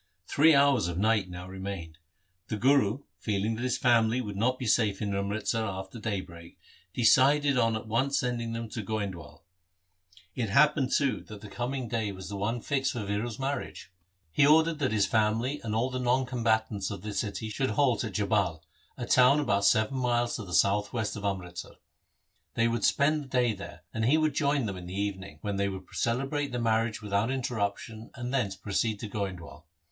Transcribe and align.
Three 0.25 0.55
hours 0.55 0.87
of 0.87 0.97
night 0.97 1.29
now 1.29 1.47
remained. 1.47 1.99
The 2.47 2.57
Guru, 2.57 3.03
feeling 3.19 3.53
that 3.55 3.61
his 3.61 3.77
family 3.77 4.19
would 4.19 4.35
not 4.35 4.57
be 4.57 4.65
safe 4.65 4.99
in 4.99 5.13
Amritsar 5.13 5.63
after 5.65 5.99
daybreak, 5.99 6.57
decided 6.91 7.55
on 7.55 7.75
at 7.75 7.85
once 7.85 8.17
sending 8.17 8.51
them 8.53 8.67
to 8.69 8.81
Goindwal. 8.81 9.43
It 10.33 10.49
happened, 10.49 10.91
too, 10.91 11.21
that 11.27 11.41
the 11.41 11.47
coming 11.49 11.87
day 11.87 12.11
LIFE 12.11 12.15
OF 12.15 12.15
GURU 12.15 12.15
HAR 12.15 12.15
GOBIND 12.15 12.15
85 12.15 12.15
was 12.15 12.29
the 12.29 12.35
one 12.35 12.61
fixed 12.79 12.91
for 12.93 13.03
Viro's 13.03 13.37
marriage. 13.37 13.91
He 14.31 14.47
ordered 14.47 14.79
that 14.79 14.91
his 14.91 15.05
family 15.05 15.61
and 15.63 15.75
all 15.75 15.91
the 15.91 15.99
non 15.99 16.25
combatants 16.25 16.89
of 16.89 17.03
the 17.03 17.13
city 17.13 17.49
should 17.51 17.69
halt 17.69 18.03
at 18.03 18.13
Jhabal, 18.13 18.63
a 18.97 19.05
town 19.05 19.39
about 19.39 19.65
seven 19.65 19.97
miles 19.99 20.35
to 20.37 20.43
the 20.45 20.55
south 20.55 20.91
west 20.91 21.15
of 21.15 21.23
Amritsar. 21.23 21.75
They 22.55 22.67
would 22.67 22.83
spend 22.83 23.23
the 23.23 23.27
day 23.27 23.53
there, 23.53 23.83
and 23.93 24.05
he 24.05 24.17
would 24.17 24.33
join 24.33 24.65
them 24.65 24.77
in 24.77 24.87
the 24.87 24.99
evening, 24.99 25.37
when 25.43 25.57
they 25.57 25.69
would 25.69 25.83
celebrate 25.91 26.51
the 26.51 26.57
marriage 26.59 27.03
without 27.03 27.29
interruption, 27.29 28.09
and 28.15 28.33
thence 28.33 28.55
proceed 28.55 28.99
to 29.01 29.07
Goindwal. 29.07 29.65